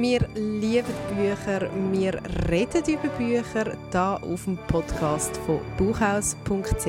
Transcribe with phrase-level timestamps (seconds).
[0.00, 6.86] Wir lieben Bücher, wir reden über Bücher da auf dem Podcast von buchhaus.ch.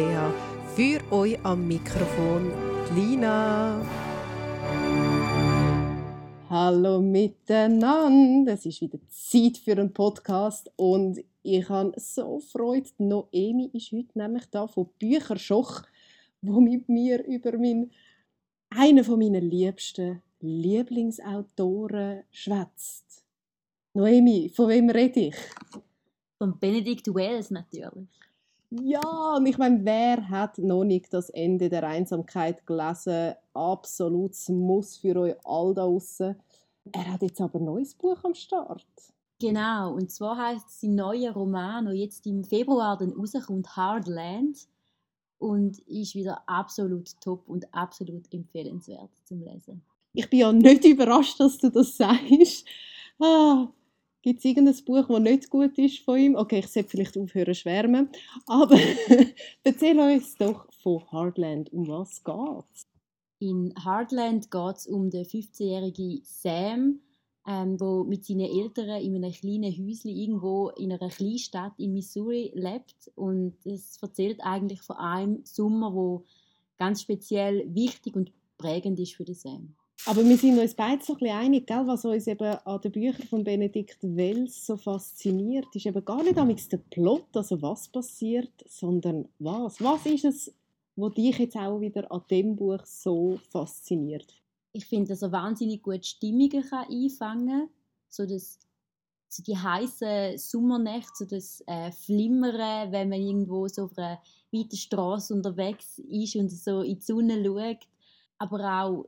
[0.75, 2.51] Für euch am Mikrofon
[2.95, 3.81] Lina.
[6.49, 12.89] Hallo miteinander, es ist wieder Zeit für einen Podcast und ich habe so Freude.
[12.99, 15.81] Noemi ist heute nämlich da von Bücherschoch,
[16.41, 17.91] wo mit mir über mein,
[18.77, 23.23] einen von meinen liebsten Lieblingsautoren schwätzt.
[23.93, 25.35] Noemi, von wem rede ich?
[26.37, 28.09] Von Benedict Wells natürlich.
[28.71, 33.35] Ja, und ich meine, wer hat noch nicht das Ende der Einsamkeit gelesen?
[33.53, 36.35] Absolutes Muss für euch all da draussen.
[36.91, 38.85] Er hat jetzt aber ein neues Buch am Start.
[39.39, 44.67] Genau, und zwar heißt sein neuer Roman, der jetzt im Februar dann rauskommt, Hardland.
[45.43, 49.81] Und ist wieder absolut top und absolut empfehlenswert zum Lesen.
[50.13, 52.65] Ich bin ja nicht überrascht, dass du das sagst.
[53.19, 53.67] Ah,
[54.21, 56.35] Gibt es irgendein Buch, das nicht gut ist von ihm?
[56.35, 58.07] Okay, ich sollte vielleicht aufhören zu schwärmen.
[58.47, 58.79] Aber
[59.65, 61.73] erzähl uns doch von Hardland.
[61.73, 62.87] Um was geht's?
[63.39, 67.01] In Hardland geht es um den 15-jährigen Sam,
[67.47, 72.51] ähm, wo mit seinen Eltern in einem kleinen Häuschen irgendwo in einer Kleinstadt in Missouri
[72.55, 73.11] lebt.
[73.15, 76.23] Und es erzählt eigentlich von einem Sommer, wo
[76.77, 79.75] ganz speziell wichtig und prägend ist für den Sam.
[80.05, 81.83] Aber wir sind uns beide so ein einig, gell?
[81.85, 86.71] was uns eben an den Büchern von Benedikt Wells so fasziniert, ist eben gar nicht
[86.71, 89.81] der Plot, also was passiert, sondern was.
[89.81, 90.53] Was ist es,
[90.97, 94.42] was dich jetzt auch wieder an dem Buch so fasziniert?
[94.73, 97.69] Ich finde, dass er wahnsinnig gut Stimmungen kann einfangen kann,
[98.09, 98.25] so
[99.33, 104.75] so die heißen Sommernächte, so das äh, Flimmern, wenn man irgendwo so auf einer weiten
[104.75, 107.87] Straße unterwegs ist und so in die Sonne schaut,
[108.37, 109.05] aber auch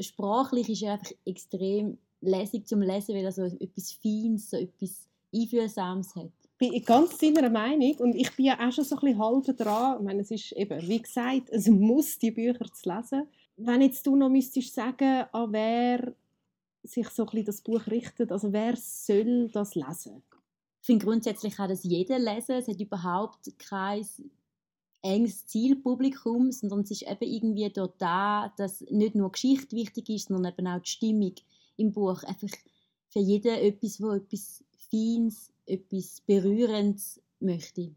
[0.00, 5.08] sprachlich ist er einfach extrem lässig zum Lesen, weil er so etwas Feines, so etwas
[5.34, 6.32] Einfühlsames hat.
[6.60, 9.56] Ich bin ganz deiner Meinung und ich bin ja auch schon so ein bisschen halb
[9.56, 9.98] dran.
[9.98, 13.28] Ich meine, es ist eben, wie gesagt, es muss die Bücher zu lesen.
[13.60, 16.14] Wenn jetzt du noch müsstest sagen, an wer
[16.84, 20.22] sich so ein das Buch richtet, also wer soll das lesen?
[20.80, 22.54] Ich finde grundsätzlich kann das jeder lesen.
[22.54, 24.06] Es hat überhaupt kein
[25.02, 30.28] enges Zielpublikum, sondern es ist eben irgendwie dort da, dass nicht nur Geschichte wichtig ist,
[30.28, 31.34] sondern eben auch die Stimmung
[31.76, 32.22] im Buch.
[32.22, 32.56] Einfach
[33.08, 37.90] für jeden etwas, wo etwas Feines, etwas Berührendes möchte.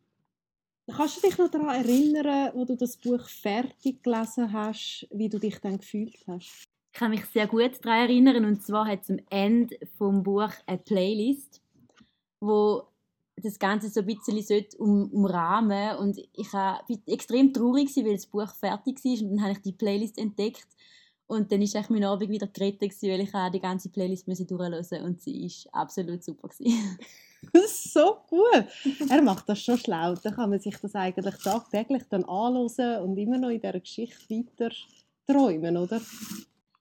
[0.90, 5.40] Kannst du dich noch daran erinnern, wo du das Buch fertig gelesen hast, wie du
[5.40, 6.66] dich dann gefühlt hast?
[6.94, 10.78] Ich kann mich sehr gut daran erinnern und zwar hat am Ende vom Buch eine
[10.78, 11.62] Playlist,
[12.42, 12.84] wo
[13.38, 18.54] das Ganze so ein bisschen um, umrahmen und ich war extrem traurig, weil das Buch
[18.54, 20.68] fertig war und dann habe ich die Playlist entdeckt
[21.28, 25.50] und dann war mein Abend wieder gerettet, weil ich die ganze Playlist durchhören und sie
[25.74, 26.50] war absolut super.
[27.54, 28.66] das ist so gut.
[29.10, 30.16] Er macht das schon schlau.
[30.16, 34.30] Dann kann man sich das eigentlich tagtäglich dann anhören und immer noch in dieser Geschichte
[34.30, 34.76] weiter
[35.28, 36.02] träumen, oder?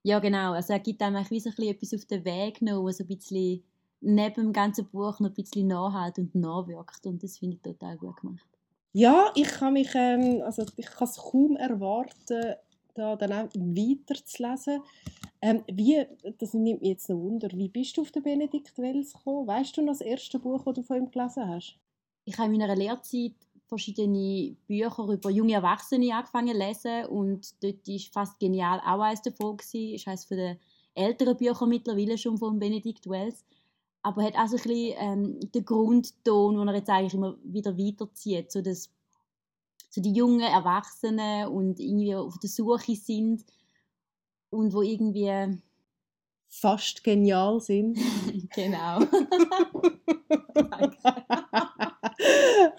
[0.03, 0.53] Ja, genau.
[0.53, 3.03] Also er gibt einem wie so ein bisschen etwas auf den Weg noch, was so
[3.03, 3.63] ein bisschen
[4.01, 7.05] neben dem ganzen Buch noch ein bisschen nachhält und nachwirkt.
[7.05, 8.47] Und das finde ich total gut gemacht.
[8.93, 12.55] Ja, ich kann mich, ähm, also ich kann es kaum erwarten,
[12.93, 14.81] da dann auch weiterzulesen.
[15.41, 16.05] Ähm, wie,
[16.37, 19.47] das nimmt mich jetzt noch Wunder, wie bist du auf den Benedikt Wells gekommen?
[19.47, 21.79] Weißt du noch das erste Buch, das du von ihm gelesen hast?
[22.25, 23.33] Ich habe in meiner Lehrzeit
[23.65, 29.21] verschiedene Bücher über junge Erwachsene angefangen zu lesen und dort war fast genial auch eines
[29.21, 29.57] davon.
[29.57, 29.93] Gewesen.
[29.93, 30.57] Das heisst von den
[30.93, 33.43] älteren Büchern mittlerweile schon von Benedikt Wells
[34.03, 37.77] aber hat auch so ein bisschen ähm, den Grundton, den er jetzt eigentlich immer wieder
[37.77, 38.89] weiterzieht, so dass
[39.89, 43.43] so die jungen Erwachsenen und irgendwie auf der Suche sind
[44.51, 45.57] und wo irgendwie
[46.47, 47.97] fast genial sind.
[48.53, 48.99] genau.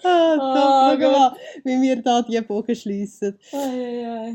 [0.03, 3.37] ah, oh, mal, wie wir da die Bogen schließen.
[3.51, 4.33] Oh.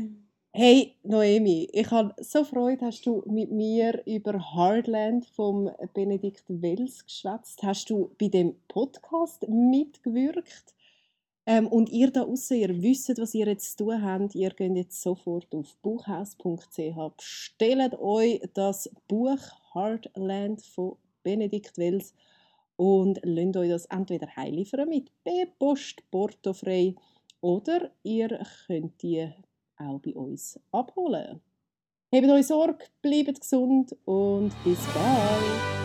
[0.51, 7.05] Hey Noemi, ich habe so Freude, hast du mit mir über Hardland vom Benedikt Wells
[7.05, 7.63] geschwätzt.
[7.63, 10.73] Hast du bei dem Podcast mitgewirkt?
[11.49, 14.35] Ähm, und ihr da außen, ihr wisst, was ihr jetzt zu tun habt.
[14.35, 19.39] Ihr geht jetzt sofort auf buchhaus.ch, bestellt euch das Buch
[19.73, 22.13] Hardland von Benedikt Wells
[22.75, 26.93] und lasst euch das entweder heimliefern mit B-Post, portofrei
[27.41, 29.27] oder ihr könnt die
[29.77, 31.41] auch bei uns abholen.
[32.13, 35.78] Habt euch Sorge, bleibt gesund und bis bald!